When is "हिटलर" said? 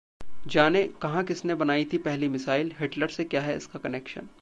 2.79-3.07